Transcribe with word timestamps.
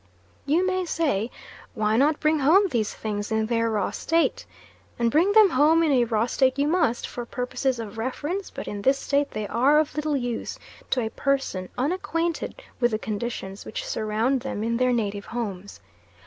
You 0.47 0.65
may 0.65 0.83
say, 0.83 1.29
Why 1.75 1.95
not 1.95 2.19
bring 2.19 2.39
home 2.39 2.69
these 2.69 2.91
things 2.91 3.31
in 3.31 3.45
their 3.45 3.69
raw 3.69 3.91
state? 3.91 4.47
And 4.97 5.11
bring 5.11 5.31
them 5.33 5.51
home 5.51 5.83
in 5.83 5.91
a 5.91 6.05
raw 6.05 6.25
state 6.25 6.57
you 6.57 6.67
must, 6.67 7.05
for 7.07 7.23
purposes 7.23 7.77
of 7.79 7.99
reference; 7.99 8.49
but 8.49 8.67
in 8.67 8.81
this 8.81 8.97
state 8.97 9.29
they 9.29 9.47
are 9.47 9.77
of 9.77 9.95
little 9.95 10.17
use 10.17 10.57
to 10.89 11.05
a 11.05 11.11
person 11.11 11.69
unacquainted 11.77 12.63
with 12.79 12.89
the 12.89 12.97
conditions 12.97 13.63
which 13.63 13.85
surround 13.85 14.39
them 14.39 14.63
in 14.63 14.77
their 14.77 14.91
native 14.91 15.25
homes. 15.25 15.79